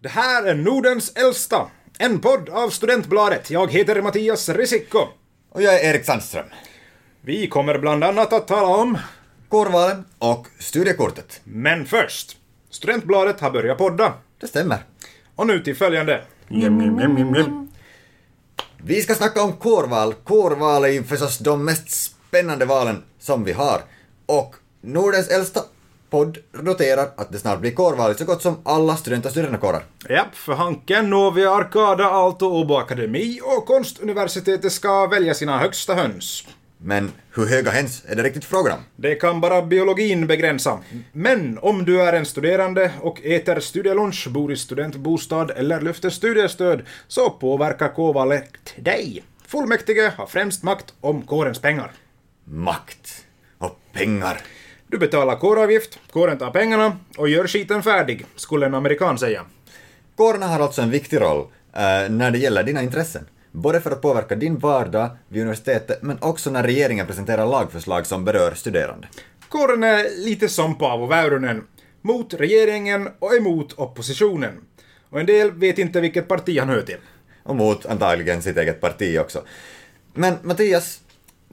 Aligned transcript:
Det 0.00 0.08
här 0.08 0.46
är 0.46 0.54
Nordens 0.54 1.12
äldsta, 1.14 1.66
en 1.98 2.20
podd 2.20 2.48
av 2.48 2.70
Studentbladet. 2.70 3.50
Jag 3.50 3.72
heter 3.72 4.02
Mattias 4.02 4.48
Risikko. 4.48 4.98
Och 5.50 5.62
jag 5.62 5.74
är 5.74 5.90
Erik 5.90 6.04
Sandström. 6.04 6.46
Vi 7.20 7.46
kommer 7.46 7.78
bland 7.78 8.04
annat 8.04 8.32
att 8.32 8.48
tala 8.48 8.66
om... 8.66 8.98
Kårvalen 9.48 10.04
och 10.18 10.46
studiekortet. 10.58 11.40
Men 11.44 11.86
först, 11.86 12.36
Studentbladet 12.70 13.40
har 13.40 13.50
börjat 13.50 13.78
podda. 13.78 14.12
Det 14.40 14.46
stämmer. 14.46 14.78
Och 15.36 15.46
nu 15.46 15.60
till 15.60 15.76
följande. 15.76 16.24
Vi 18.84 19.02
ska 19.02 19.14
snacka 19.14 19.42
om 19.42 19.52
kårval. 19.52 20.14
Kårval 20.14 20.84
är 20.84 20.88
ju 20.88 21.04
förstås 21.04 21.38
de 21.38 21.64
mest 21.64 21.90
spännande 21.90 22.64
valen 22.64 23.02
som 23.18 23.44
vi 23.44 23.52
har. 23.52 23.80
Och 24.26 24.54
Nordens 24.80 25.28
äldsta 25.28 25.60
podd 26.12 26.38
noterar 26.62 27.08
att 27.16 27.32
det 27.32 27.38
snart 27.38 27.60
blir 27.60 27.70
kårval 27.70 28.12
i 28.12 28.14
så 28.14 28.24
gott 28.24 28.42
som 28.42 28.56
alla 28.64 28.96
student 28.96 29.26
och 29.26 29.30
studentkårer. 29.30 29.82
Japp, 30.08 30.34
för 30.34 30.52
Hanken, 30.52 31.10
Novia, 31.10 31.50
Arkada, 31.50 32.04
Aalto, 32.04 32.46
Åbo 32.46 32.76
Akademi 32.76 33.40
och 33.42 33.66
Konstuniversitetet 33.66 34.72
ska 34.72 35.06
välja 35.06 35.34
sina 35.34 35.58
högsta 35.58 35.94
höns. 35.94 36.46
Men 36.78 37.10
hur 37.34 37.46
höga 37.46 37.70
höns 37.70 38.02
är 38.08 38.16
det 38.16 38.22
riktigt 38.22 38.44
frågan? 38.44 38.78
Det 38.96 39.14
kan 39.14 39.40
bara 39.40 39.62
biologin 39.62 40.26
begränsa. 40.26 40.78
Men 41.12 41.58
om 41.58 41.84
du 41.84 42.02
är 42.02 42.12
en 42.12 42.26
studerande 42.26 42.92
och 43.00 43.24
äter 43.24 43.60
studielunch, 43.60 44.28
bor 44.30 44.52
i 44.52 44.56
studentbostad 44.56 45.50
eller 45.50 45.80
lyfter 45.80 46.10
studiestöd 46.10 46.82
så 47.08 47.30
påverkar 47.30 47.94
kårvalet 47.94 48.74
dig. 48.76 49.24
Fullmäktige 49.46 50.12
har 50.16 50.26
främst 50.26 50.62
makt 50.62 50.94
om 51.00 51.22
kårens 51.22 51.60
pengar. 51.60 51.92
Makt. 52.44 53.24
Och 53.58 53.78
pengar. 53.92 54.40
Du 54.92 54.98
betalar 54.98 55.36
kåravgift, 55.36 55.98
kåren 56.10 56.38
tar 56.38 56.50
pengarna 56.50 56.96
och 57.16 57.28
gör 57.28 57.46
skiten 57.46 57.82
färdig, 57.82 58.26
skulle 58.36 58.66
en 58.66 58.74
amerikan 58.74 59.18
säga. 59.18 59.44
Kårerna 60.16 60.46
har 60.46 60.60
alltså 60.60 60.82
en 60.82 60.90
viktig 60.90 61.20
roll 61.20 61.46
eh, 61.72 62.10
när 62.10 62.30
det 62.30 62.38
gäller 62.38 62.62
dina 62.62 62.82
intressen. 62.82 63.26
Både 63.50 63.80
för 63.80 63.90
att 63.90 64.02
påverka 64.02 64.34
din 64.34 64.58
vardag 64.58 65.10
vid 65.28 65.42
universitetet 65.42 66.02
men 66.02 66.18
också 66.20 66.50
när 66.50 66.62
regeringen 66.62 67.06
presenterar 67.06 67.46
lagförslag 67.46 68.06
som 68.06 68.24
berör 68.24 68.54
studerande. 68.54 69.08
Kåren 69.48 69.82
är 69.82 70.24
lite 70.24 70.48
som 70.48 70.78
Paavo 70.78 71.06
Väyrynen. 71.06 71.64
Mot 72.02 72.34
regeringen 72.34 73.08
och 73.18 73.36
emot 73.36 73.72
oppositionen. 73.72 74.60
Och 75.10 75.20
en 75.20 75.26
del 75.26 75.50
vet 75.50 75.78
inte 75.78 76.00
vilket 76.00 76.28
parti 76.28 76.58
han 76.58 76.68
hör 76.68 76.82
till. 76.82 76.98
Och 77.42 77.56
mot 77.56 77.86
antagligen 77.86 78.42
sitt 78.42 78.56
eget 78.56 78.80
parti 78.80 79.18
också. 79.18 79.42
Men 80.14 80.34
Mattias, 80.42 81.00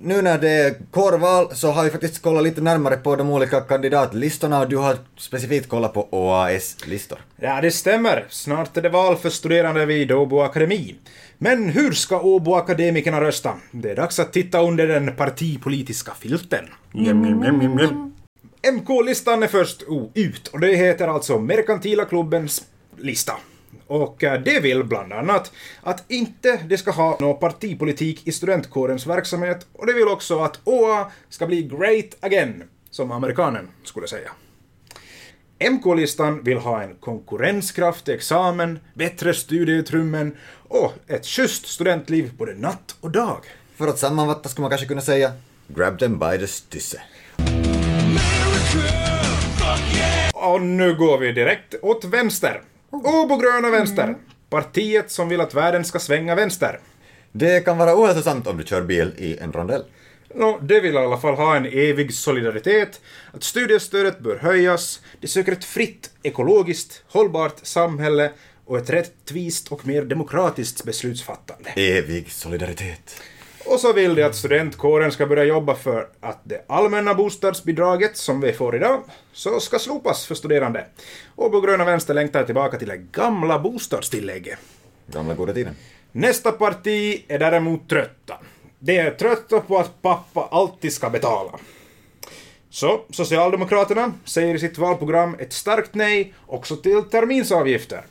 nu 0.01 0.21
när 0.21 0.37
det 0.37 0.49
är 0.49 0.75
kårval 0.91 1.55
så 1.55 1.71
har 1.71 1.83
vi 1.83 1.89
faktiskt 1.89 2.21
kollat 2.21 2.43
lite 2.43 2.61
närmare 2.61 2.97
på 2.97 3.15
de 3.15 3.29
olika 3.29 3.61
kandidatlistorna 3.61 4.59
och 4.59 4.69
du 4.69 4.77
har 4.77 4.97
specifikt 5.17 5.69
kollat 5.69 5.93
på 5.93 6.07
OAS-listor. 6.11 7.19
Ja, 7.35 7.61
det 7.61 7.71
stämmer. 7.71 8.25
Snart 8.29 8.77
är 8.77 8.81
det 8.81 8.89
val 8.89 9.17
för 9.17 9.29
studerande 9.29 9.85
vid 9.85 10.11
Åbo 10.11 10.41
Akademi. 10.41 10.95
Men 11.37 11.69
hur 11.69 11.91
ska 11.91 12.21
Åbo-akademikerna 12.21 13.21
rösta? 13.21 13.53
Det 13.71 13.91
är 13.91 13.95
dags 13.95 14.19
att 14.19 14.33
titta 14.33 14.61
under 14.61 14.87
den 14.87 15.15
partipolitiska 15.15 16.11
filten. 16.19 16.65
MK-listan 18.73 19.43
är 19.43 19.47
först 19.47 19.83
ut 20.13 20.47
och 20.47 20.59
det 20.59 20.75
heter 20.75 21.07
alltså 21.07 21.39
Merkantila 21.39 22.05
klubbens 22.05 22.63
lista. 22.97 23.33
Och 23.89 24.23
eh, 24.23 24.41
det 24.41 24.59
vill 24.59 24.83
bland 24.83 25.13
annat 25.13 25.51
att 25.81 26.11
inte 26.11 26.59
det 26.67 26.77
ska 26.77 26.91
ha 26.91 27.17
någon 27.19 27.39
partipolitik 27.39 28.27
i 28.27 28.31
studentkårens 28.31 29.07
verksamhet 29.07 29.67
och 29.73 29.85
det 29.85 29.93
vill 29.93 30.07
också 30.07 30.39
att 30.39 30.59
OA 30.63 31.11
ska 31.29 31.47
bli 31.47 31.63
great 31.63 32.15
again, 32.19 32.63
som 32.89 33.11
amerikanen 33.11 33.67
skulle 33.83 34.07
säga. 34.07 34.31
MK-listan 35.71 36.43
vill 36.43 36.57
ha 36.57 36.83
en 36.83 36.95
konkurrenskraftig 36.95 38.13
examen, 38.13 38.79
bättre 38.93 39.33
studieutrymmen 39.33 40.37
och 40.67 40.93
ett 41.07 41.25
schysst 41.25 41.67
studentliv 41.67 42.31
både 42.37 42.53
natt 42.53 42.95
och 43.01 43.11
dag. 43.11 43.45
För 43.75 43.87
att 43.87 43.99
sammanfatta 43.99 44.49
skulle 44.49 44.63
man 44.63 44.69
kanske 44.69 44.87
kunna 44.87 45.01
säga 45.01 45.31
Grab 45.67 45.99
them 45.99 46.19
by 46.19 46.37
the 46.37 46.47
stysse. 46.47 47.01
Och 50.33 50.61
nu 50.61 50.95
går 50.95 51.17
vi 51.17 51.31
direkt 51.31 51.75
åt 51.81 52.05
vänster. 52.05 52.61
Åbo-gröna 52.91 53.69
vänster. 53.69 54.15
Partiet 54.49 55.11
som 55.11 55.29
vill 55.29 55.41
att 55.41 55.53
världen 55.53 55.85
ska 55.85 55.99
svänga 55.99 56.35
vänster. 56.35 56.79
Det 57.31 57.65
kan 57.65 57.77
vara 57.77 57.95
ohälsosamt 57.95 58.47
om 58.47 58.57
du 58.57 58.63
kör 58.63 58.81
bil 58.81 59.13
i 59.17 59.37
en 59.37 59.51
rondell. 59.51 59.83
Nå, 60.35 60.59
det 60.61 60.79
vill 60.79 60.93
i 60.93 60.97
alla 60.97 61.17
fall 61.17 61.35
ha 61.35 61.55
en 61.55 61.65
evig 61.65 62.13
solidaritet, 62.13 63.01
att 63.33 63.43
studiestödet 63.43 64.19
bör 64.19 64.35
höjas, 64.35 65.01
de 65.21 65.27
söker 65.27 65.51
ett 65.51 65.65
fritt, 65.65 66.09
ekologiskt, 66.23 67.03
hållbart 67.07 67.55
samhälle 67.63 68.31
och 68.65 68.77
ett 68.77 68.89
rättvist 68.89 69.67
och 69.67 69.87
mer 69.87 70.01
demokratiskt 70.01 70.83
beslutsfattande. 70.83 71.69
Evig 71.69 72.31
solidaritet. 72.31 73.21
Och 73.65 73.79
så 73.79 73.93
vill 73.93 74.15
de 74.15 74.23
att 74.23 74.35
studentkåren 74.35 75.11
ska 75.11 75.25
börja 75.25 75.43
jobba 75.43 75.75
för 75.75 76.07
att 76.19 76.39
det 76.43 76.65
allmänna 76.67 77.13
bostadsbidraget 77.13 78.17
som 78.17 78.41
vi 78.41 78.53
får 78.53 78.75
idag 78.75 79.03
så 79.33 79.59
ska 79.59 79.79
slopas 79.79 80.25
för 80.25 80.35
studerande. 80.35 80.85
Och 81.35 81.51
på 81.51 81.61
gröna 81.61 81.85
vänster 81.85 82.13
längtar 82.13 82.43
tillbaka 82.43 82.77
till 82.77 82.87
det 82.87 82.97
gamla 82.97 83.59
bostadstillägget. 83.59 84.59
Gamla 85.07 85.33
goda 85.33 85.53
tiden. 85.53 85.75
Nästa 86.11 86.51
parti 86.51 87.25
är 87.27 87.39
däremot 87.39 87.89
trötta. 87.89 88.37
De 88.79 88.97
är 88.97 89.11
trötta 89.11 89.59
på 89.59 89.77
att 89.77 90.01
pappa 90.01 90.47
alltid 90.51 90.93
ska 90.93 91.09
betala. 91.09 91.51
Så 92.69 93.01
Socialdemokraterna 93.09 94.13
säger 94.25 94.55
i 94.55 94.59
sitt 94.59 94.77
valprogram 94.77 95.35
ett 95.39 95.53
starkt 95.53 95.93
nej 95.93 96.33
också 96.45 96.75
till 96.75 97.03
terminsavgifter. 97.03 98.01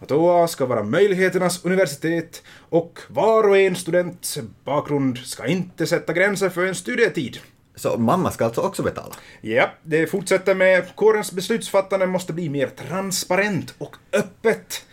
Att 0.00 0.12
OA 0.12 0.48
ska 0.48 0.66
vara 0.66 0.82
möjligheternas 0.82 1.64
universitet 1.64 2.42
och 2.68 2.98
var 3.08 3.48
och 3.48 3.58
en 3.58 3.76
students 3.76 4.38
bakgrund 4.64 5.18
ska 5.18 5.46
inte 5.46 5.86
sätta 5.86 6.12
gränser 6.12 6.48
för 6.48 6.66
en 6.66 6.74
studietid. 6.74 7.38
Så 7.74 7.98
mamma 7.98 8.30
ska 8.30 8.44
alltså 8.44 8.60
också 8.60 8.82
betala? 8.82 9.14
Ja, 9.40 9.70
det 9.82 10.06
fortsätter 10.06 10.54
med 10.54 10.84
kårens 10.94 11.32
beslutsfattande 11.32 12.06
måste 12.06 12.32
bli 12.32 12.48
mer 12.48 12.66
transparent 12.66 13.74
och 13.78 13.96
öppet. 14.12 14.84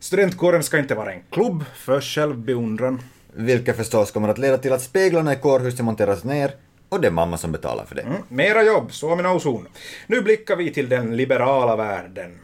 Studentkåren 0.00 0.62
ska 0.62 0.78
inte 0.78 0.94
vara 0.94 1.12
en 1.12 1.22
klubb 1.30 1.64
för 1.74 2.00
självbeundran. 2.00 3.02
Vilket 3.32 3.76
förstås 3.76 4.10
kommer 4.10 4.28
att 4.28 4.38
leda 4.38 4.58
till 4.58 4.72
att 4.72 4.82
speglarna 4.82 5.32
i 5.32 5.36
kårhuset 5.36 5.84
monteras 5.84 6.24
ner 6.24 6.50
och 6.88 7.00
det 7.00 7.06
är 7.06 7.12
mamma 7.12 7.38
som 7.38 7.52
betalar 7.52 7.84
för 7.84 7.94
det. 7.94 8.02
Mm, 8.02 8.22
mera 8.28 8.62
jobb, 8.62 8.92
Suomen 8.92 9.26
ozon. 9.26 9.68
Nu 10.06 10.22
blickar 10.22 10.56
vi 10.56 10.72
till 10.72 10.88
den 10.88 11.16
liberala 11.16 11.76
världen. 11.76 12.38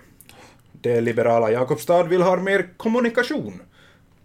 Det 0.80 1.00
liberala 1.00 1.50
Jakobstad 1.50 2.02
vill 2.02 2.22
ha 2.22 2.36
mer 2.36 2.68
kommunikation. 2.76 3.62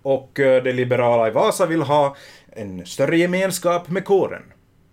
Och 0.02 0.40
eh, 0.40 0.64
det 0.64 0.74
liberala 0.74 1.28
i 1.28 1.32
Vasa 1.32 1.66
vill 1.66 1.82
ha 1.82 2.16
en 2.52 2.86
större 2.86 3.18
gemenskap 3.18 3.90
med 3.90 4.06
kåren. 4.06 4.44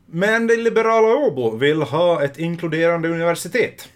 Men 0.06 0.46
det 0.46 0.56
liberala 0.56 1.14
Åbo 1.14 1.56
vill 1.56 1.82
ha 1.82 2.24
ett 2.24 2.38
inkluderande 2.38 3.08
universitet. 3.08 3.88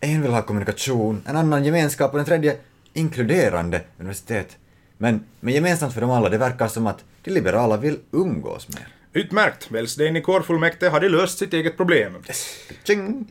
En 0.00 0.22
vill 0.22 0.30
ha 0.30 0.42
kommunikation, 0.42 1.22
en 1.26 1.36
annan 1.36 1.64
gemenskap 1.64 2.10
och 2.10 2.16
den 2.16 2.26
tredje 2.26 2.56
inkluderande 2.92 3.80
universitet. 3.98 4.56
Men, 4.98 5.24
men 5.40 5.54
gemensamt 5.54 5.94
för 5.94 6.00
dem 6.00 6.10
alla, 6.10 6.28
det 6.28 6.38
verkar 6.38 6.68
som 6.68 6.86
att 6.86 7.04
de 7.22 7.30
liberala 7.30 7.76
vill 7.76 7.98
umgås 8.10 8.68
mer. 8.68 8.86
Utmärkt! 9.12 9.70
Väljs 9.70 9.96
det 9.96 10.06
in 10.06 10.16
i 10.16 10.20
kårfullmäktige 10.20 10.90
har 10.90 11.00
de 11.00 11.08
löst 11.08 11.38
sitt 11.38 11.52
eget 11.54 11.76
problem. 11.76 12.16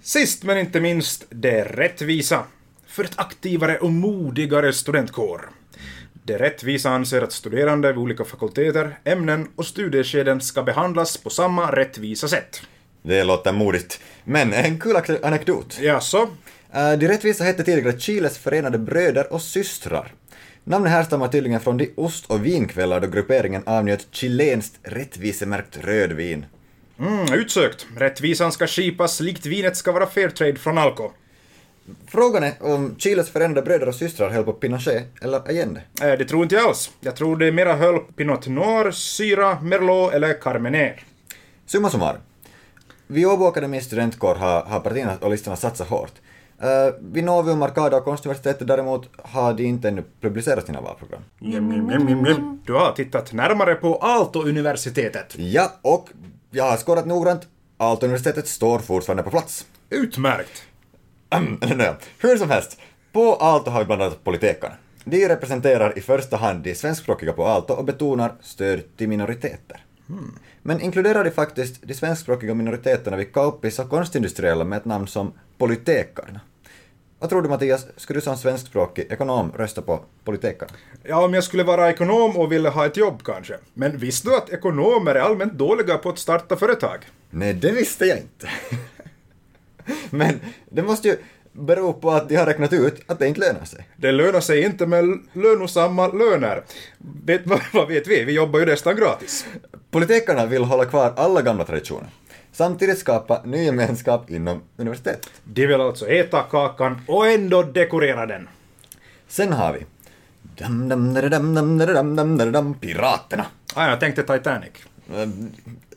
Sist 0.01 0.43
men 0.43 0.57
inte 0.57 0.79
minst, 0.79 1.25
det 1.29 1.63
rättvisa. 1.63 2.43
För 2.91 3.03
ett 3.03 3.19
aktivare 3.19 3.78
och 3.78 3.91
modigare 3.91 4.74
studentkår. 4.74 5.50
Det 6.24 6.38
rättvisa 6.38 6.90
anser 6.90 7.22
att 7.22 7.31
studerande 7.31 7.88
vid 7.88 7.97
olika 7.97 8.24
fakulteter, 8.24 9.00
ämnen 9.03 9.47
och 9.56 9.66
studieskeden 9.66 10.41
ska 10.41 10.63
behandlas 10.63 11.18
på 11.18 11.29
samma 11.29 11.72
rättvisa 11.72 12.28
sätt. 12.28 12.62
Det 13.02 13.24
låter 13.24 13.52
modigt. 13.52 14.00
Men 14.24 14.53
en 14.53 14.79
kul 14.79 14.96
anekdot. 15.23 15.79
Jaså? 15.82 16.22
Uh, 16.22 16.97
de 16.99 17.08
rättvisa 17.08 17.43
hette 17.43 17.64
tidigare 17.64 17.99
Chiles 17.99 18.38
förenade 18.38 18.78
bröder 18.78 19.34
och 19.34 19.41
systrar. 19.41 20.14
Namnet 20.64 20.91
härstammar 20.91 21.28
tydligen 21.28 21.59
från 21.59 21.78
de 21.78 21.94
ost 21.96 22.26
och 22.26 22.46
vinkvällar 22.46 22.99
då 22.99 23.08
grupperingen 23.08 23.64
avnjöt 23.66 24.08
chilenskt 24.11 24.79
rättvisemärkt 24.84 25.78
rödvin. 25.78 26.46
Mm, 26.99 27.34
utsökt. 27.34 27.87
Rättvisan 27.97 28.52
ska 28.52 28.67
skipas 28.67 29.20
likt 29.20 29.46
vinet 29.46 29.78
ska 29.78 29.91
vara 29.91 30.08
fairtrade 30.08 30.55
från 30.55 30.78
Alko. 30.78 31.11
Frågan 32.07 32.43
är 32.43 32.53
om 32.59 32.95
Chiles 32.97 33.29
förenade 33.29 33.61
bröder 33.61 33.87
och 33.87 33.95
systrar 33.95 34.29
höll 34.29 34.43
på 34.43 34.53
Pinochet 34.53 35.07
eller 35.22 35.39
Allende. 35.49 35.81
Eh, 36.01 36.17
det 36.17 36.25
tror 36.25 36.43
inte 36.43 36.55
jag 36.55 36.67
alls. 36.67 36.91
Jag 36.99 37.16
tror 37.16 37.37
det 37.37 37.51
mera 37.51 37.75
höll 37.75 37.99
på 37.99 38.13
Pinot 38.13 38.47
Noir, 38.47 38.91
Syra, 38.91 39.61
Merlot 39.61 40.13
eller 40.13 40.41
Carmener. 40.41 41.03
Summa 41.66 41.89
summarum. 41.89 42.22
Vid 43.07 43.28
Åbo 43.28 43.45
Akademis 43.45 43.85
studentkår 43.85 44.35
har, 44.35 44.61
har 44.61 44.79
partierna 44.79 45.17
och 45.22 45.31
listorna 45.31 45.55
satsat 45.55 45.87
hårt. 45.87 46.11
Uh, 46.63 46.93
vid 46.99 47.23
Novium, 47.23 47.61
Arkada 47.61 47.97
och 47.97 48.03
Konstuniversitetet 48.03 48.67
däremot 48.67 49.09
har 49.17 49.53
de 49.53 49.63
inte 49.63 49.87
ännu 49.87 50.03
publicerat 50.22 50.66
sina 50.66 50.81
valprogram. 50.81 51.22
Du 52.66 52.73
har 52.73 52.91
tittat 52.91 53.34
närmare 53.34 53.75
på 53.75 53.95
Aalto-universitetet. 53.95 55.35
Ja, 55.37 55.72
och 55.81 56.09
jag 56.51 56.63
har 56.63 56.77
skådat 56.77 57.05
noggrant. 57.05 57.41
Aalto-universitetet 57.77 58.47
står 58.47 58.79
fortfarande 58.79 59.23
på 59.23 59.29
plats. 59.29 59.66
Utmärkt. 59.89 60.63
Hur 62.19 62.37
som 62.37 62.49
helst, 62.49 62.78
på 63.11 63.35
Aalto 63.35 63.72
har 63.72 63.79
vi 63.79 63.85
bland 63.85 64.01
annat 64.01 64.23
Politekarna. 64.23 64.75
De 65.03 65.28
representerar 65.28 65.97
i 65.97 66.01
första 66.01 66.37
hand 66.37 66.63
de 66.63 66.75
svenskspråkiga 66.75 67.33
på 67.33 67.45
Aalto 67.45 67.73
och 67.73 67.85
betonar 67.85 68.33
stöd 68.41 68.97
till 68.97 69.09
minoriteter. 69.09 69.83
Men 70.61 70.81
inkluderar 70.81 71.23
de 71.23 71.31
faktiskt 71.31 71.81
de 71.81 71.93
svenskspråkiga 71.93 72.53
minoriteterna 72.53 73.17
vid 73.17 73.33
Kauppis 73.33 73.79
och 73.79 73.89
Konstindustriella 73.89 74.63
med 74.63 74.78
ett 74.78 74.85
namn 74.85 75.07
som 75.07 75.33
Politekarna? 75.57 76.39
Vad 77.19 77.29
tror 77.29 77.41
du 77.41 77.49
Mattias, 77.49 77.87
skulle 77.97 78.17
du 78.17 78.22
som 78.22 78.37
svenskspråkig 78.37 79.07
ekonom 79.09 79.51
rösta 79.51 79.81
på 79.81 79.99
Politekarna? 80.23 80.72
Ja, 81.03 81.25
om 81.25 81.34
jag 81.34 81.43
skulle 81.43 81.63
vara 81.63 81.89
ekonom 81.89 82.37
och 82.37 82.51
ville 82.51 82.69
ha 82.69 82.85
ett 82.85 82.97
jobb 82.97 83.23
kanske. 83.23 83.57
Men 83.73 83.97
visste 83.97 84.29
du 84.29 84.35
att 84.35 84.49
ekonomer 84.49 85.16
är 85.16 85.19
allmänt 85.19 85.53
dåliga 85.53 85.97
på 85.97 86.09
att 86.09 86.19
starta 86.19 86.55
företag? 86.55 86.99
Nej, 87.29 87.53
det 87.53 87.72
visste 87.72 88.05
jag 88.05 88.17
inte. 88.17 88.49
Men 90.11 90.40
det 90.69 90.84
måste 90.84 91.08
ju 91.08 91.17
bero 91.52 91.93
på 91.93 92.11
att 92.11 92.29
de 92.29 92.35
har 92.35 92.46
räknat 92.46 92.73
ut 92.73 93.02
att 93.08 93.19
det 93.19 93.28
inte 93.28 93.40
lönar 93.40 93.66
sig. 93.66 93.87
Det 93.97 94.11
lönar 94.11 94.40
sig 94.40 94.63
inte 94.63 94.85
med 94.85 95.19
lönosamma 95.34 96.08
löner. 96.08 96.63
Vet, 97.25 97.41
vad 97.73 97.87
vet 97.87 98.08
vi? 98.08 98.23
Vi 98.23 98.34
jobbar 98.34 98.59
ju 98.59 98.66
nästan 98.66 98.96
gratis. 98.96 99.46
Politikerna 99.91 100.46
vill 100.46 100.63
hålla 100.63 100.85
kvar 100.85 101.13
alla 101.16 101.41
gamla 101.41 101.63
traditioner 101.63 102.09
samtidigt 102.52 102.99
skapa 102.99 103.41
ny 103.46 103.63
gemenskap 103.63 104.29
inom 104.29 104.61
universitetet. 104.78 105.29
De 105.43 105.67
vill 105.67 105.81
alltså 105.81 106.08
äta 106.08 106.43
kakan 106.43 107.02
och 107.08 107.28
ändå 107.28 107.63
dekorera 107.63 108.25
den. 108.25 108.49
Sen 109.28 109.53
har 109.53 109.73
vi 109.73 109.85
Piraterna. 112.81 113.46
Ah, 113.75 113.90
jag 113.90 113.99
tänkte 113.99 114.23
Titanic. 114.23 114.72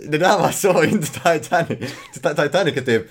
Det 0.09 0.19
där 0.19 0.39
var 0.39 0.51
så 0.51 0.85
inte 0.85 1.07
Titanic. 1.07 1.95
Titanic 2.13 2.77
är 2.77 2.81
typ 2.81 3.11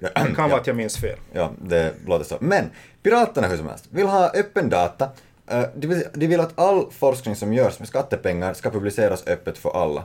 det 0.00 0.34
kan 0.36 0.50
vara 0.50 0.60
att 0.60 0.66
jag 0.66 0.76
minns 0.76 0.96
fel. 0.96 1.18
Ja, 1.32 1.52
det 1.62 1.94
låter 2.06 2.24
så. 2.24 2.36
Men 2.40 2.64
Piraterna 3.02 3.46
hur 3.48 3.56
som 3.56 3.66
helst 3.68 3.84
vill 3.90 4.06
ha 4.06 4.28
öppen 4.30 4.68
data. 4.70 5.08
Eh, 5.50 5.62
De 6.14 6.26
vill, 6.26 6.40
att 6.40 6.58
all 6.58 6.90
forskning 6.90 7.36
som 7.36 7.52
görs 7.52 7.78
med 7.78 7.88
skattepengar 7.88 8.54
ska 8.54 8.70
publiceras 8.70 9.26
öppet 9.26 9.58
för 9.58 9.82
alla. 9.82 10.04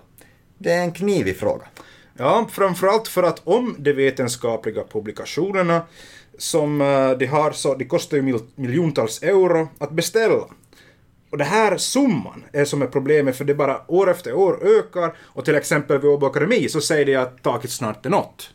Det 0.57 0.71
är 0.71 0.81
en 0.81 0.91
knivig 0.91 1.37
fråga. 1.39 1.65
Ja, 2.17 2.47
framförallt 2.51 3.07
för 3.07 3.23
att 3.23 3.41
om 3.43 3.75
de 3.79 3.93
vetenskapliga 3.93 4.83
publikationerna 4.91 5.81
som 6.37 6.81
eh, 6.81 7.11
de 7.11 7.25
har 7.25 7.51
så 7.51 7.75
de 7.75 7.85
kostar 7.85 8.17
ju 8.17 8.23
mil- 8.23 8.47
miljontals 8.55 9.23
euro 9.23 9.67
att 9.77 9.91
beställa. 9.91 10.43
Och 11.29 11.37
det 11.37 11.43
här 11.43 11.77
summan 11.77 12.43
är 12.51 12.65
som 12.65 12.81
är 12.81 12.87
problemet 12.87 13.37
för 13.37 13.45
det 13.45 13.55
bara 13.55 13.91
år 13.91 14.11
efter 14.11 14.33
år 14.33 14.59
ökar 14.63 15.15
och 15.19 15.45
till 15.45 15.55
exempel 15.55 16.01
vid 16.01 16.11
Åbo 16.11 16.25
Akademi 16.25 16.69
så 16.69 16.81
säger 16.81 17.05
de 17.05 17.15
att 17.15 17.43
taket 17.43 17.71
snart 17.71 18.05
är 18.05 18.09
nått. 18.09 18.49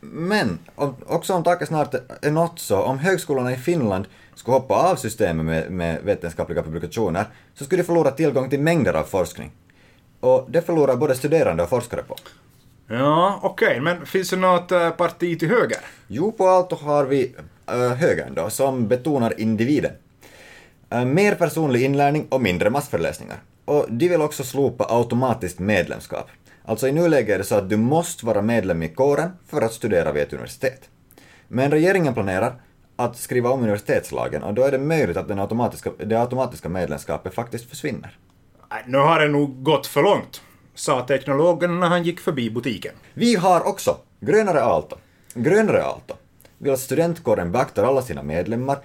Men 0.00 0.58
om, 0.74 0.94
också 1.06 1.34
om 1.34 1.44
taket 1.44 1.68
snart 1.68 1.94
är 2.22 2.30
nått 2.30 2.58
så, 2.58 2.82
om 2.82 2.98
högskolorna 2.98 3.52
i 3.52 3.56
Finland 3.56 4.06
skulle 4.34 4.56
hoppa 4.56 4.74
av 4.74 4.96
systemet 4.96 5.46
med, 5.46 5.70
med 5.70 6.02
vetenskapliga 6.02 6.62
publikationer 6.62 7.24
så 7.54 7.64
skulle 7.64 7.82
de 7.82 7.86
förlora 7.86 8.10
tillgång 8.10 8.50
till 8.50 8.60
mängder 8.60 8.94
av 8.94 9.04
forskning. 9.04 9.50
Och 10.20 10.46
det 10.50 10.62
förlorar 10.62 10.96
både 10.96 11.14
studerande 11.14 11.62
och 11.62 11.68
forskare 11.68 12.02
på. 12.02 12.16
Ja, 12.86 13.40
okej, 13.42 13.80
men 13.80 14.06
finns 14.06 14.30
det 14.30 14.36
något 14.36 14.72
eh, 14.72 14.90
parti 14.90 15.38
till 15.38 15.48
höger? 15.48 15.78
Jo, 16.06 16.32
på 16.32 16.48
Aalto 16.48 16.76
har 16.76 17.04
vi 17.04 17.34
äh, 17.66 17.74
högern 17.74 18.34
då, 18.34 18.50
som 18.50 18.88
betonar 18.88 19.40
individen. 19.40 19.92
Äh, 20.92 21.04
mer 21.04 21.34
personlig 21.34 21.82
inlärning 21.82 22.26
och 22.28 22.40
mindre 22.40 22.70
massföreläsningar. 22.70 23.42
Och 23.64 23.86
de 23.88 24.08
vill 24.08 24.22
också 24.22 24.44
slopa 24.44 24.86
automatiskt 24.88 25.58
medlemskap. 25.58 26.26
Alltså 26.64 26.88
i 26.88 26.92
nuläget 26.92 27.34
är 27.34 27.38
det 27.38 27.44
så 27.44 27.54
att 27.54 27.70
du 27.70 27.76
måste 27.76 28.26
vara 28.26 28.42
medlem 28.42 28.82
i 28.82 28.88
kåren 28.88 29.30
för 29.46 29.62
att 29.62 29.72
studera 29.72 30.12
vid 30.12 30.22
ett 30.22 30.32
universitet. 30.32 30.88
Men 31.48 31.70
regeringen 31.70 32.14
planerar 32.14 32.54
att 32.96 33.16
skriva 33.16 33.50
om 33.50 33.62
universitetslagen 33.62 34.42
och 34.42 34.54
då 34.54 34.62
är 34.62 34.70
det 34.70 34.78
möjligt 34.78 35.16
att 35.16 35.28
den 35.28 35.38
automatiska, 35.38 35.90
det 36.06 36.20
automatiska 36.20 36.68
medlemskapet 36.68 37.34
faktiskt 37.34 37.70
försvinner. 37.70 38.18
Nu 38.86 38.98
har 38.98 39.20
det 39.20 39.28
nog 39.28 39.62
gått 39.62 39.86
för 39.86 40.02
långt, 40.02 40.42
sa 40.74 41.06
teknologen 41.06 41.80
när 41.80 41.88
han 41.88 42.02
gick 42.02 42.20
förbi 42.20 42.50
butiken. 42.50 42.94
Vi 43.14 43.34
har 43.34 43.66
också 43.66 43.96
Grönare 44.20 44.62
Aalto. 44.62 44.96
Grönare 45.34 45.82
Aalto 45.84 46.14
vill 46.58 46.72
att 46.72 46.80
studentkåren 46.80 47.52
beaktar 47.52 47.84
alla 47.84 48.02
sina 48.02 48.22
medlemmar, 48.22 48.78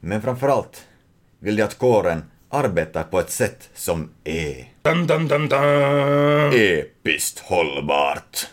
men 0.00 0.22
framförallt 0.22 0.87
vill 1.38 1.56
de 1.56 1.62
att 1.62 1.78
kåren 1.78 2.24
arbetar 2.48 3.02
på 3.02 3.20
ett 3.20 3.30
sätt 3.30 3.68
som 3.74 4.10
är 4.24 4.72
Dun, 4.82 5.06
dun, 5.06 5.28
dun, 5.28 5.48
dun. 5.48 6.52
episkt 6.54 7.38
hållbart. 7.38 8.46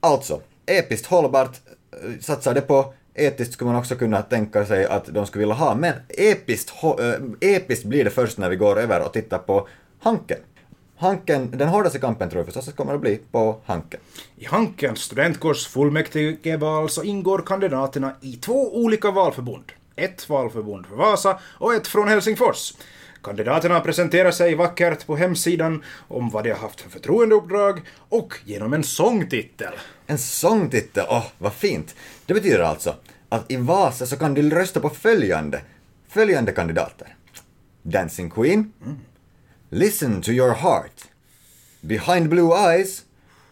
Alltså, 0.00 0.40
episkt 0.66 1.06
hållbart 1.06 1.60
eh, 1.92 2.20
satsar 2.20 2.54
det 2.54 2.60
på 2.60 2.94
Etiskt 3.14 3.52
skulle 3.52 3.70
man 3.70 3.80
också 3.80 3.94
kunna 3.94 4.22
tänka 4.22 4.66
sig 4.66 4.86
att 4.86 5.06
de 5.06 5.26
skulle 5.26 5.42
vilja 5.42 5.54
ha, 5.54 5.74
men 5.74 5.94
episkt, 6.08 6.72
äh, 6.82 7.50
episkt 7.54 7.84
blir 7.84 8.04
det 8.04 8.10
först 8.10 8.38
när 8.38 8.50
vi 8.50 8.56
går 8.56 8.78
över 8.78 9.06
och 9.06 9.12
tittar 9.12 9.38
på 9.38 9.68
Hanken. 10.00 10.38
Hanken, 10.96 11.50
den 11.50 11.68
hårdaste 11.68 11.98
kampen 11.98 12.30
tror 12.30 12.38
jag 12.38 12.46
förstås 12.46 12.68
att 12.68 12.76
kommer 12.76 12.94
att 12.94 13.00
bli 13.00 13.20
på 13.30 13.60
Hanken. 13.64 14.00
I 14.36 14.44
Hankens 14.44 14.98
studentkårs 14.98 15.66
fullmäktigeval 15.66 16.88
så 16.88 17.02
ingår 17.02 17.42
kandidaterna 17.46 18.12
i 18.20 18.32
två 18.36 18.76
olika 18.76 19.10
valförbund. 19.10 19.72
Ett 19.96 20.28
valförbund 20.28 20.86
för 20.86 20.96
Vasa 20.96 21.38
och 21.44 21.74
ett 21.74 21.86
från 21.86 22.08
Helsingfors. 22.08 22.74
Kandidaterna 23.22 23.80
presenterar 23.80 24.30
sig 24.30 24.54
vackert 24.54 25.06
på 25.06 25.16
hemsidan 25.16 25.84
om 26.08 26.30
vad 26.30 26.44
de 26.44 26.50
har 26.50 26.58
haft 26.58 26.80
för 26.80 26.90
förtroendeuppdrag 26.90 27.80
och 28.08 28.34
genom 28.44 28.72
en 28.72 28.84
sångtitel. 28.84 29.72
En 30.06 30.18
sångtitel, 30.18 31.04
åh 31.08 31.26
vad 31.38 31.52
fint! 31.52 31.94
Det 32.26 32.34
betyder 32.34 32.58
alltså 32.58 32.94
att 33.28 33.50
i 33.50 33.56
Vasa 33.56 34.06
så 34.06 34.16
kan 34.16 34.34
du 34.34 34.50
rösta 34.50 34.80
på 34.80 34.88
följande, 34.90 35.60
följande 36.08 36.52
kandidater. 36.52 37.16
Dancing 37.82 38.30
Queen, 38.30 38.72
Listen 39.70 40.22
to 40.22 40.30
your 40.30 40.54
heart, 40.54 41.04
Behind 41.80 42.28
Blue 42.28 42.52
Eyes, 42.52 43.04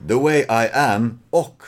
The 0.08 0.14
way 0.14 0.40
I 0.40 0.69
am 0.72 1.20
och 1.31 1.62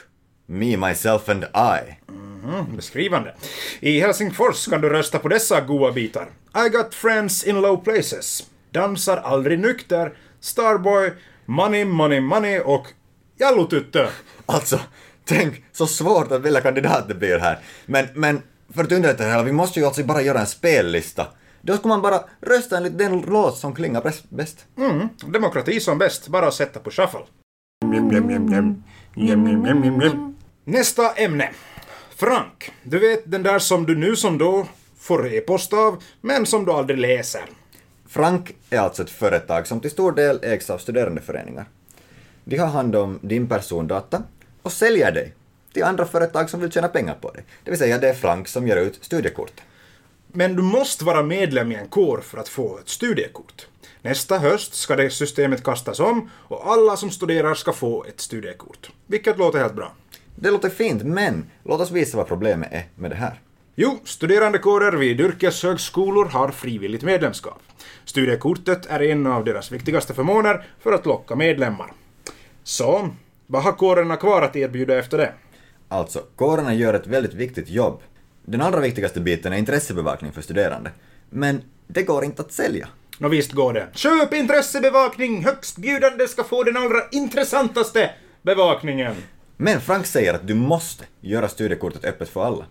Me, 0.52 0.76
Myself 0.76 1.28
and 1.28 1.44
I. 1.44 1.96
Mm, 2.08 2.76
beskrivande. 2.76 3.34
I 3.80 4.00
Helsingfors 4.00 4.66
kan 4.66 4.80
du 4.80 4.88
rösta 4.88 5.18
på 5.18 5.28
dessa 5.28 5.60
goa 5.60 5.92
bitar. 5.92 6.28
I 6.66 6.68
got 6.68 6.94
friends 6.94 7.44
in 7.44 7.60
low 7.60 7.76
places. 7.84 8.46
Dansar 8.70 9.16
aldrig 9.16 9.58
nykter. 9.58 10.12
Starboy. 10.40 11.12
Money, 11.44 11.84
money, 11.84 12.20
money 12.20 12.60
och 12.60 12.86
Jallutyttö. 13.38 14.08
Alltså, 14.46 14.80
tänk 15.24 15.64
så 15.72 15.86
svårt 15.86 16.32
att 16.32 16.40
välja 16.40 16.60
kandidat 16.60 17.08
det 17.08 17.14
blir 17.14 17.38
här. 17.38 17.58
Men, 17.86 18.06
men 18.14 18.42
för 18.74 18.84
att 18.84 18.92
underlätta 18.92 19.24
det 19.24 19.30
hela, 19.30 19.42
vi 19.42 19.52
måste 19.52 19.80
ju 19.80 19.86
alltså 19.86 20.04
bara 20.04 20.22
göra 20.22 20.40
en 20.40 20.46
spellista. 20.46 21.26
Då 21.60 21.76
ska 21.76 21.88
man 21.88 22.02
bara 22.02 22.20
rösta 22.40 22.76
enligt 22.76 22.98
den 22.98 23.20
låt 23.20 23.58
som 23.58 23.74
klingar 23.74 24.02
bäst-. 24.28 24.66
Mm, 24.78 25.08
demokrati 25.26 25.80
som 25.80 25.98
bäst, 25.98 26.28
bara 26.28 26.50
sätta 26.50 26.80
på 26.80 26.90
shuffle. 26.90 27.20
Nästa 30.64 31.12
ämne. 31.12 31.50
Frank. 32.16 32.72
Du 32.82 32.98
vet 32.98 33.30
den 33.30 33.42
där 33.42 33.58
som 33.58 33.86
du 33.86 33.96
nu 33.96 34.16
som 34.16 34.38
då 34.38 34.66
får 34.98 35.34
e-post 35.34 35.72
av, 35.72 36.02
men 36.20 36.46
som 36.46 36.64
du 36.64 36.72
aldrig 36.72 36.98
läser. 36.98 37.42
Frank 38.08 38.54
är 38.70 38.78
alltså 38.78 39.02
ett 39.02 39.10
företag 39.10 39.66
som 39.66 39.80
till 39.80 39.90
stor 39.90 40.12
del 40.12 40.40
ägs 40.42 40.70
av 40.70 40.78
studerandeföreningar. 40.78 41.64
De 42.44 42.56
har 42.56 42.66
hand 42.66 42.96
om 42.96 43.18
din 43.22 43.48
persondata 43.48 44.22
och 44.62 44.72
säljer 44.72 45.12
dig 45.12 45.34
till 45.72 45.84
andra 45.84 46.06
företag 46.06 46.50
som 46.50 46.60
vill 46.60 46.72
tjäna 46.72 46.88
pengar 46.88 47.14
på 47.14 47.30
dig. 47.30 47.44
Det 47.64 47.70
vill 47.70 47.78
säga, 47.78 47.98
det 47.98 48.08
är 48.08 48.14
Frank 48.14 48.48
som 48.48 48.68
ger 48.68 48.76
ut 48.76 48.98
studiekort. 49.04 49.60
Men 50.26 50.56
du 50.56 50.62
måste 50.62 51.04
vara 51.04 51.22
medlem 51.22 51.72
i 51.72 51.74
en 51.74 51.88
kår 51.88 52.20
för 52.20 52.38
att 52.38 52.48
få 52.48 52.78
ett 52.78 52.88
studiekort. 52.88 53.66
Nästa 54.02 54.38
höst 54.38 54.74
ska 54.74 54.96
det 54.96 55.10
systemet 55.10 55.64
kastas 55.64 56.00
om 56.00 56.30
och 56.34 56.72
alla 56.72 56.96
som 56.96 57.10
studerar 57.10 57.54
ska 57.54 57.72
få 57.72 58.04
ett 58.04 58.20
studiekort. 58.20 58.90
Vilket 59.06 59.38
låter 59.38 59.58
helt 59.58 59.74
bra. 59.74 59.92
Det 60.34 60.50
låter 60.50 60.68
fint, 60.68 61.02
men 61.02 61.44
låt 61.64 61.80
oss 61.80 61.90
visa 61.90 62.16
vad 62.16 62.26
problemet 62.26 62.72
är 62.72 62.84
med 62.94 63.10
det 63.10 63.16
här. 63.16 63.40
Jo, 63.74 63.98
studerandekårer 64.04 64.92
vid 64.92 65.20
yrkeshögskolor 65.20 66.24
har 66.24 66.48
frivilligt 66.48 67.02
medlemskap. 67.02 67.62
Studiekortet 68.04 68.86
är 68.86 69.02
en 69.02 69.26
av 69.26 69.44
deras 69.44 69.72
viktigaste 69.72 70.14
förmåner 70.14 70.66
för 70.80 70.92
att 70.92 71.06
locka 71.06 71.34
medlemmar. 71.34 71.92
Så, 72.62 73.08
vad 73.46 73.62
har 73.62 73.72
kårerna 73.72 74.16
kvar 74.16 74.42
att 74.42 74.56
erbjuda 74.56 74.98
efter 74.98 75.18
det? 75.18 75.32
Alltså, 75.88 76.22
kårerna 76.36 76.74
gör 76.74 76.94
ett 76.94 77.06
väldigt 77.06 77.34
viktigt 77.34 77.68
jobb. 77.68 78.02
Den 78.44 78.60
allra 78.60 78.80
viktigaste 78.80 79.20
biten 79.20 79.52
är 79.52 79.56
intressebevakning 79.56 80.32
för 80.32 80.42
studerande. 80.42 80.90
Men 81.30 81.62
det 81.86 82.02
går 82.02 82.24
inte 82.24 82.42
att 82.42 82.52
sälja. 82.52 82.88
Nå 83.18 83.28
visst 83.28 83.52
går 83.52 83.72
det. 83.72 83.88
Köp 83.94 84.34
intressebevakning! 84.34 85.44
Högstbjudande 85.44 86.28
ska 86.28 86.44
få 86.44 86.62
den 86.62 86.76
allra 86.76 87.08
intressantaste 87.12 88.10
bevakningen. 88.42 89.14
Men 89.64 89.80
Frank 89.80 90.06
säger 90.06 90.34
att 90.34 90.46
du 90.46 90.54
måste 90.54 91.04
göra 91.20 91.48
studiekortet 91.48 92.04
öppet 92.04 92.28
för 92.28 92.44
alla. 92.44 92.64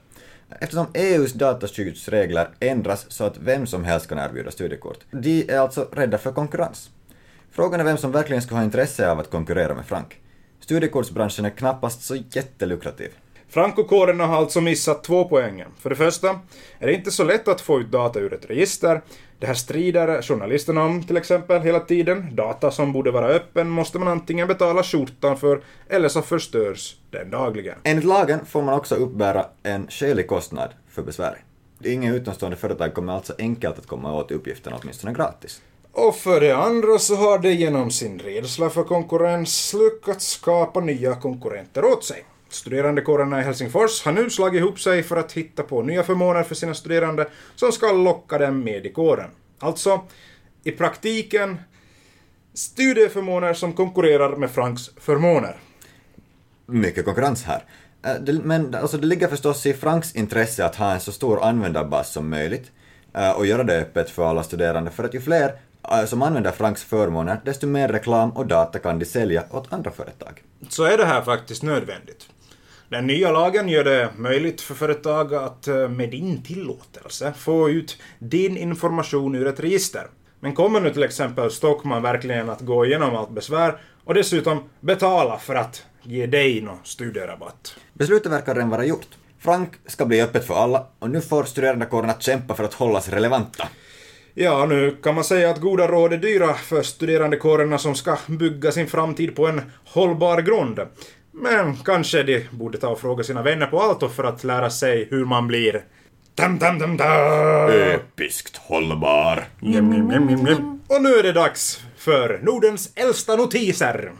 Eftersom 0.59 0.87
EUs 0.93 1.33
dataskyddsregler 1.33 2.49
ändras 2.59 3.05
så 3.11 3.23
att 3.23 3.37
vem 3.37 3.67
som 3.67 3.83
helst 3.83 4.07
kan 4.07 4.17
erbjuda 4.17 4.51
studiekort. 4.51 4.97
De 5.11 5.51
är 5.51 5.59
alltså 5.59 5.87
rädda 5.91 6.17
för 6.17 6.31
konkurrens. 6.31 6.89
Frågan 7.51 7.79
är 7.79 7.83
vem 7.83 7.97
som 7.97 8.11
verkligen 8.11 8.41
skulle 8.41 8.57
ha 8.57 8.63
intresse 8.63 9.11
av 9.11 9.19
att 9.19 9.29
konkurrera 9.29 9.75
med 9.75 9.85
Frank. 9.85 10.21
Studiekortsbranschen 10.59 11.45
är 11.45 11.49
knappast 11.49 12.03
så 12.03 12.15
jättelukrativ. 12.15 13.11
Frankokårerna 13.51 14.27
har 14.27 14.37
alltså 14.37 14.61
missat 14.61 15.03
två 15.03 15.25
poänger. 15.25 15.67
För 15.79 15.89
det 15.89 15.95
första 15.95 16.29
är 16.79 16.87
det 16.87 16.93
inte 16.93 17.11
så 17.11 17.23
lätt 17.23 17.47
att 17.47 17.61
få 17.61 17.79
ut 17.79 17.91
data 17.91 18.19
ur 18.19 18.33
ett 18.33 18.49
register. 18.49 19.01
Det 19.39 19.47
här 19.47 19.53
strider 19.53 20.21
journalisterna 20.21 20.83
om 20.83 21.03
till 21.03 21.17
exempel 21.17 21.61
hela 21.61 21.79
tiden. 21.79 22.35
Data 22.35 22.71
som 22.71 22.93
borde 22.93 23.11
vara 23.11 23.27
öppen 23.27 23.69
måste 23.69 23.99
man 23.99 24.07
antingen 24.07 24.47
betala 24.47 24.83
skjortan 24.83 25.37
för 25.37 25.61
eller 25.89 26.09
så 26.09 26.21
förstörs 26.21 26.95
den 27.09 27.29
dagligen. 27.29 27.75
Enligt 27.83 28.05
lagen 28.05 28.45
får 28.45 28.61
man 28.61 28.73
också 28.73 28.95
uppbära 28.95 29.45
en 29.63 29.87
skälig 29.89 30.27
kostnad 30.27 30.69
för 30.89 31.01
besvär. 31.01 31.37
Inga 31.83 32.13
utomstående 32.13 32.57
företag 32.57 32.93
kommer 32.93 33.13
alltså 33.13 33.33
enkelt 33.39 33.79
att 33.79 33.87
komma 33.87 34.13
åt 34.13 34.31
uppgifterna, 34.31 34.77
åtminstone 34.81 35.13
gratis. 35.13 35.61
Och 35.91 36.15
för 36.15 36.41
det 36.41 36.51
andra 36.51 36.99
så 36.99 37.15
har 37.15 37.39
det 37.39 37.53
genom 37.53 37.91
sin 37.91 38.19
rädsla 38.19 38.69
för 38.69 38.83
konkurrens 38.83 39.73
lyckats 39.73 40.27
skapa 40.27 40.79
nya 40.79 41.15
konkurrenter 41.15 41.85
åt 41.85 42.03
sig. 42.03 42.25
Studerandekårerna 42.51 43.39
i 43.39 43.43
Helsingfors 43.43 44.05
har 44.05 44.11
nu 44.11 44.29
slagit 44.29 44.59
ihop 44.59 44.79
sig 44.79 45.03
för 45.03 45.17
att 45.17 45.31
hitta 45.31 45.63
på 45.63 45.81
nya 45.81 46.03
förmåner 46.03 46.43
för 46.43 46.55
sina 46.55 46.73
studerande 46.73 47.27
som 47.55 47.71
ska 47.71 47.91
locka 47.91 48.37
dem 48.37 48.63
med 48.63 48.85
i 48.85 48.89
kåren. 48.89 49.29
Alltså, 49.59 50.01
i 50.63 50.71
praktiken, 50.71 51.57
studieförmåner 52.53 53.53
som 53.53 53.73
konkurrerar 53.73 54.35
med 54.35 54.51
Franks 54.51 54.89
förmåner. 54.97 55.55
Mycket 56.65 57.05
konkurrens 57.05 57.43
här. 57.43 57.63
Eh, 58.05 58.33
men 58.43 58.75
alltså, 58.75 58.97
det 58.97 59.07
ligger 59.07 59.27
förstås 59.27 59.65
i 59.65 59.73
Franks 59.73 60.15
intresse 60.15 60.65
att 60.65 60.75
ha 60.75 60.93
en 60.93 60.99
så 60.99 61.11
stor 61.11 61.43
användarbas 61.43 62.11
som 62.11 62.29
möjligt 62.29 62.71
eh, 63.13 63.31
och 63.31 63.45
göra 63.45 63.63
det 63.63 63.79
öppet 63.79 64.09
för 64.09 64.29
alla 64.29 64.43
studerande, 64.43 64.91
för 64.91 65.03
att 65.03 65.13
ju 65.13 65.21
fler 65.21 65.53
eh, 65.91 66.05
som 66.05 66.21
använder 66.21 66.51
Franks 66.51 66.83
förmåner, 66.83 67.41
desto 67.45 67.67
mer 67.67 67.87
reklam 67.87 68.31
och 68.31 68.47
data 68.47 68.79
kan 68.79 68.99
de 68.99 69.05
sälja 69.05 69.43
åt 69.51 69.73
andra 69.73 69.91
företag. 69.91 70.43
Så 70.69 70.83
är 70.83 70.97
det 70.97 71.05
här 71.05 71.21
faktiskt 71.21 71.63
nödvändigt. 71.63 72.27
Den 72.91 73.07
nya 73.07 73.31
lagen 73.31 73.69
gör 73.69 73.83
det 73.83 74.09
möjligt 74.17 74.61
för 74.61 74.75
företag 74.75 75.33
att 75.33 75.67
med 75.67 76.09
din 76.09 76.43
tillåtelse 76.43 77.33
få 77.37 77.69
ut 77.69 77.97
din 78.19 78.57
information 78.57 79.35
ur 79.35 79.47
ett 79.47 79.59
register. 79.59 80.07
Men 80.39 80.55
kommer 80.55 80.81
nu 80.81 80.93
till 80.93 81.03
exempel 81.03 81.51
Stockman 81.51 82.01
verkligen 82.01 82.49
att 82.49 82.61
gå 82.61 82.85
igenom 82.85 83.15
allt 83.15 83.29
besvär 83.29 83.77
och 84.03 84.13
dessutom 84.13 84.63
betala 84.79 85.39
för 85.39 85.55
att 85.55 85.85
ge 86.03 86.25
dig 86.25 86.61
någon 86.61 86.77
studierabatt? 86.83 87.75
Beslutet 87.93 88.31
verkar 88.31 88.55
redan 88.55 88.69
vara 88.69 88.85
gjort. 88.85 89.07
Frank 89.39 89.69
ska 89.85 90.05
bli 90.05 90.21
öppet 90.21 90.47
för 90.47 90.53
alla 90.53 90.87
och 90.99 91.09
nu 91.09 91.21
får 91.21 91.43
studerandekårerna 91.43 92.13
kämpa 92.19 92.53
för 92.53 92.63
att 92.63 92.73
hållas 92.73 93.09
relevanta. 93.09 93.67
Ja, 94.33 94.65
nu 94.65 94.97
kan 95.03 95.15
man 95.15 95.23
säga 95.23 95.49
att 95.49 95.61
goda 95.61 95.87
råd 95.87 96.13
är 96.13 96.17
dyra 96.17 96.53
för 96.53 96.81
studerandekårerna 96.81 97.77
som 97.77 97.95
ska 97.95 98.17
bygga 98.27 98.71
sin 98.71 98.87
framtid 98.87 99.35
på 99.35 99.47
en 99.47 99.61
hållbar 99.85 100.41
grund. 100.41 100.79
Men 101.31 101.75
kanske 101.75 102.23
de 102.23 102.47
borde 102.51 102.77
ta 102.77 102.87
och 102.87 102.99
fråga 102.99 103.23
sina 103.23 103.41
vänner 103.41 103.67
på 103.67 103.81
Alto 103.81 104.09
för 104.09 104.23
att 104.23 104.43
lära 104.43 104.69
sig 104.69 105.07
hur 105.11 105.25
man 105.25 105.47
blir 105.47 105.83
Dam, 106.35 106.59
dam, 106.59 106.79
dam, 106.79 106.97
dam. 106.97 107.69
Episkt 107.71 108.57
hållbar. 108.57 109.47
Jem, 109.59 109.93
jem, 109.93 110.29
jem. 110.29 110.79
Och 110.87 111.01
nu 111.01 111.09
är 111.09 111.23
det 111.23 111.31
dags 111.31 111.83
för 111.97 112.39
Nordens 112.43 112.91
äldsta 112.95 113.35
notiser. 113.35 114.11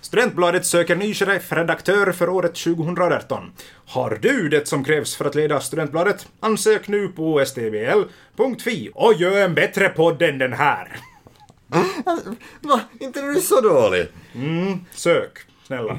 Studentbladet 0.00 0.66
söker 0.66 0.96
ny 0.96 1.14
chefredaktör 1.14 2.12
för 2.12 2.28
året 2.28 2.54
2018. 2.54 3.52
Har 3.86 4.18
du 4.22 4.48
det 4.48 4.68
som 4.68 4.84
krävs 4.84 5.16
för 5.16 5.24
att 5.24 5.34
leda 5.34 5.60
Studentbladet? 5.60 6.28
Ansök 6.40 6.88
nu 6.88 7.08
på 7.08 7.44
stbl.fi 7.46 8.90
och 8.94 9.14
gör 9.14 9.44
en 9.44 9.54
bättre 9.54 9.88
podd 9.88 10.22
än 10.22 10.38
den 10.38 10.52
här. 10.52 10.96
Va? 12.60 12.80
Inte 13.00 13.20
är 13.20 13.34
du 13.34 13.40
så 13.40 13.60
dålig? 13.60 14.06
Mm, 14.34 14.78
sök. 14.94 15.49
Snälla. 15.70 15.98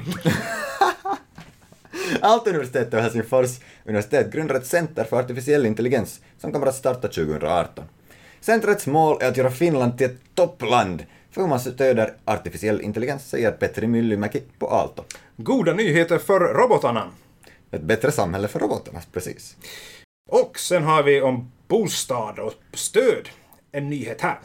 Aalto-universitetet 2.20 2.94
och 2.94 3.00
Helsingfors 3.00 3.60
universitet 3.84 4.32
grundar 4.32 4.54
ett 4.54 4.66
center 4.66 5.04
för 5.04 5.20
artificiell 5.20 5.66
intelligens 5.66 6.20
som 6.38 6.52
kommer 6.52 6.66
att 6.66 6.74
starta 6.74 7.08
2018. 7.08 7.84
Centrets 8.40 8.86
mål 8.86 9.18
är 9.20 9.28
att 9.28 9.36
göra 9.36 9.50
Finland 9.50 9.98
till 9.98 10.06
ett 10.06 10.20
toppland 10.34 11.06
för 11.30 11.40
hur 11.40 11.48
man 11.48 11.60
stöder 11.60 12.14
artificiell 12.24 12.80
intelligens, 12.80 13.28
säger 13.28 13.52
Petri 13.52 13.86
Myllymäki 13.86 14.42
på 14.58 14.70
Aalto. 14.70 15.04
Goda 15.36 15.74
nyheter 15.74 16.18
för 16.18 16.40
robotarna. 16.40 17.10
Ett 17.70 17.82
bättre 17.82 18.12
samhälle 18.12 18.48
för 18.48 18.58
robotarna, 18.60 19.00
precis. 19.12 19.56
Och 20.30 20.58
sen 20.58 20.82
har 20.82 21.02
vi 21.02 21.20
om 21.20 21.52
bostad 21.68 22.38
och 22.38 22.54
stöd. 22.72 23.28
En 23.72 23.90
nyhet 23.90 24.20
här. 24.20 24.38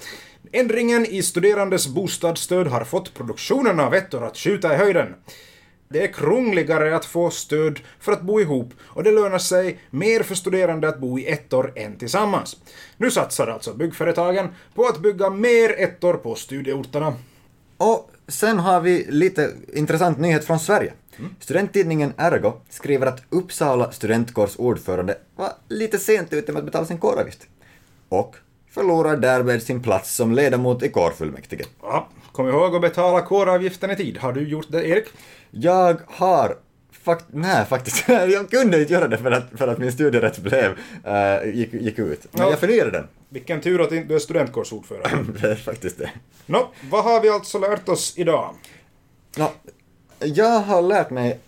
Ändringen 0.52 1.06
i 1.06 1.24
studerandes 1.24 1.88
bostadsstöd 1.88 2.68
har 2.68 2.84
fått 2.84 3.14
produktionen 3.14 3.80
av 3.80 3.94
ettor 3.94 4.24
att 4.24 4.38
skjuta 4.38 4.74
i 4.74 4.78
höjden. 4.78 5.16
Det 5.90 6.04
är 6.04 6.14
krångligare 6.14 6.96
att 6.96 7.06
få 7.06 7.30
stöd 7.30 7.80
för 8.00 8.12
att 8.12 8.22
bo 8.22 8.42
ihop 8.42 8.74
och 8.82 9.04
det 9.04 9.12
lönar 9.12 9.38
sig 9.38 9.80
mer 9.90 10.24
för 10.24 10.36
studerande 10.36 10.88
att 10.88 11.00
bo 11.00 11.20
i 11.20 11.28
ettor 11.28 11.74
än 11.76 11.98
tillsammans. 11.98 12.58
Nu 12.98 13.12
satsar 13.12 13.48
alltså 13.48 13.74
byggföretagen 13.74 14.48
på 14.76 14.86
att 14.86 15.00
bygga 15.00 15.30
mer 15.30 15.76
ettor 15.78 16.14
på 16.14 16.36
studieorterna. 16.36 17.14
Och 17.78 18.12
sen 18.28 18.60
har 18.60 18.82
vi 18.82 19.06
lite 19.10 19.52
intressant 19.74 20.20
nyhet 20.20 20.46
från 20.46 20.60
Sverige. 20.60 20.94
Mm. 21.20 21.36
Studenttidningen 21.40 22.14
Ergo 22.18 22.54
skriver 22.70 23.08
att 23.08 23.24
Uppsala 23.30 23.92
studentkårs 23.92 24.56
ordförande 24.58 25.18
var 25.36 25.52
lite 25.70 26.00
sent 26.00 26.34
ute 26.34 26.52
med 26.52 26.60
att 26.60 26.66
betala 26.66 26.86
sin 26.86 26.98
kåravgift. 26.98 27.48
Och 28.10 28.36
förlorar 28.78 29.18
därmed 29.18 29.64
sin 29.64 29.82
plats 29.82 30.16
som 30.16 30.32
ledamot 30.32 30.84
i 30.84 30.90
kårfullmäktige. 30.90 31.66
Ja, 31.82 32.08
kom 32.32 32.48
ihåg 32.48 32.76
att 32.76 32.82
betala 32.82 33.22
kåravgiften 33.22 33.92
i 33.92 33.96
tid. 33.96 34.18
Har 34.18 34.34
du 34.34 34.48
gjort 34.48 34.66
det, 34.70 34.88
Erik? 34.88 35.06
Jag 35.52 35.98
har 36.08 36.58
Fakt, 37.08 37.26
nej, 37.32 37.66
faktiskt. 37.66 38.04
jag 38.08 38.50
kunde 38.50 38.82
inte 38.82 38.94
göra 38.94 39.08
det 39.08 39.18
för 39.18 39.32
att, 39.32 39.44
för 39.56 39.68
att 39.68 39.78
min 39.78 39.92
studierätt 39.92 40.40
blev, 40.40 40.72
uh, 40.72 41.56
gick, 41.56 41.74
gick 41.74 42.00
ut. 42.00 42.28
Men 42.32 42.42
ja. 42.42 42.50
jag 42.50 42.60
förnyade 42.60 42.92
den. 42.92 43.08
Vilken 43.30 43.62
tur 43.62 43.82
att 43.82 43.90
du 43.90 44.16
är 44.16 44.20
studentkårsordförande. 44.20 45.34
det 45.42 45.52
är 45.52 45.56
faktiskt 45.56 45.98
det. 45.98 46.10
Nå, 46.46 46.70
vad 46.92 47.04
har 47.04 47.22
vi 47.22 47.30
alltså 47.30 47.60
lärt 47.60 47.90
oss 47.90 48.14
idag? 48.18 48.56
Nå, 49.38 49.52
jag 50.20 50.60
har 50.60 50.82
lärt 50.82 51.10
mig, 51.10 51.40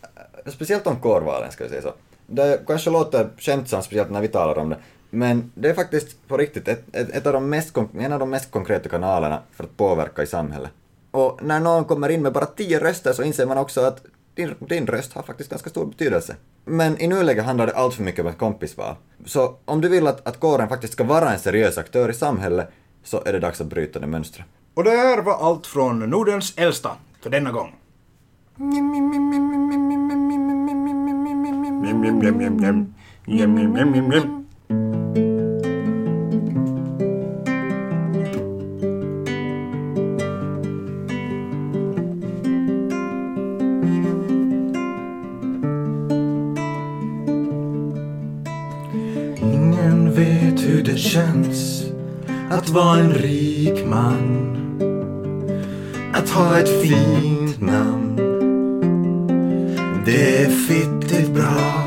speciellt 0.45 0.88
om 0.88 1.00
kårvalen 1.00 1.51
ska 1.51 1.63
vi 1.63 1.69
säga 1.69 1.81
så. 1.81 1.93
Det 2.27 2.62
kanske 2.67 2.89
låter 2.89 3.29
skämtsamt, 3.38 3.86
speciellt 3.86 4.12
när 4.12 4.21
vi 4.21 4.27
talar 4.27 4.57
om 4.57 4.69
det, 4.69 4.77
men 5.09 5.51
det 5.55 5.69
är 5.69 5.73
faktiskt 5.73 6.27
på 6.27 6.37
riktigt 6.37 6.67
ett, 6.67 6.95
ett, 6.95 7.09
ett 7.09 7.27
av 7.27 7.33
de 7.33 7.49
mest, 7.49 7.77
en 7.99 8.13
av 8.13 8.19
de 8.19 8.29
mest 8.29 8.51
konkreta 8.51 8.89
kanalerna 8.89 9.41
för 9.51 9.63
att 9.63 9.77
påverka 9.77 10.23
i 10.23 10.27
samhället. 10.27 10.71
Och 11.11 11.39
när 11.43 11.59
någon 11.59 11.85
kommer 11.85 12.09
in 12.09 12.21
med 12.21 12.33
bara 12.33 12.45
tio 12.45 12.79
röster 12.79 13.13
så 13.13 13.23
inser 13.23 13.45
man 13.45 13.57
också 13.57 13.81
att 13.81 14.03
din, 14.35 14.55
din 14.59 14.87
röst 14.87 15.13
har 15.13 15.23
faktiskt 15.23 15.49
ganska 15.49 15.69
stor 15.69 15.85
betydelse. 15.85 16.35
Men 16.65 17.01
i 17.01 17.07
nuläget 17.07 17.45
handlar 17.45 17.67
det 17.67 17.73
allt 17.73 17.93
för 17.93 18.03
mycket 18.03 18.21
om 18.21 18.27
ett 18.27 18.37
kompisval. 18.37 18.95
Så 19.25 19.55
om 19.65 19.81
du 19.81 19.89
vill 19.89 20.07
att, 20.07 20.27
att 20.27 20.39
kåren 20.39 20.69
faktiskt 20.69 20.93
ska 20.93 21.03
vara 21.03 21.33
en 21.33 21.39
seriös 21.39 21.77
aktör 21.77 22.09
i 22.09 22.13
samhället 22.13 22.69
så 23.03 23.23
är 23.25 23.33
det 23.33 23.39
dags 23.39 23.61
att 23.61 23.67
bryta 23.67 23.99
det 23.99 24.07
mönstret. 24.07 24.45
Och 24.73 24.83
det 24.83 24.89
här 24.89 25.21
var 25.21 25.33
allt 25.33 25.67
från 25.67 25.99
Nordens 25.99 26.53
äldsta 26.57 26.91
för 27.21 27.29
denna 27.29 27.51
gång. 27.51 27.75
Känns 51.09 51.83
att 52.49 52.69
vara 52.69 52.99
en 52.99 53.13
rik 53.13 53.85
man. 53.85 54.55
Att 56.13 56.29
ha 56.29 56.59
ett 56.59 56.81
fint 56.81 57.61
namn. 57.61 58.15
Det 60.05 60.43
är 60.43 60.49
fittigt 60.49 61.29
bra. 61.29 61.83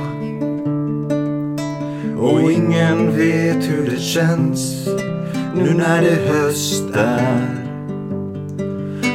Och 2.19 2.53
ingen 2.53 3.17
vet 3.17 3.71
hur 3.71 3.91
det 3.91 4.01
känns 4.01 4.89
nu 5.55 5.75
när 5.75 6.03
det 6.03 6.33
höst 6.33 6.85
är. 6.95 7.69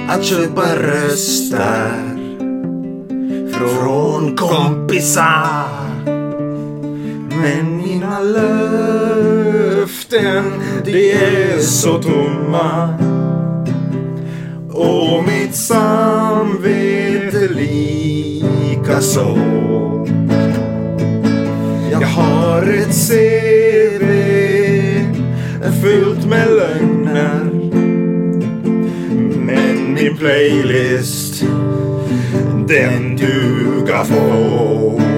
Att 0.10 0.24
köpa 0.24 0.76
röster 0.76 1.92
från 3.54 4.36
kompisar. 4.36 5.68
Men 7.42 7.78
mina 7.78 8.20
luften, 10.12 10.44
de 10.86 11.12
är 11.12 11.60
så 11.60 12.02
tomma. 12.02 12.94
Och 14.72 15.24
mitt 15.24 15.56
samvete 15.56 17.48
lika 17.48 19.02
så. 19.02 19.38
Jag 21.92 22.08
har 22.08 22.64
ett 22.64 23.08
CV 23.08 24.06
fyllt 25.82 26.26
med 26.26 26.48
lögner. 26.50 27.44
Men 29.46 29.94
min 29.94 30.18
playlist, 30.18 31.44
den 32.68 33.16
duga 33.16 34.04
få. 34.04 35.17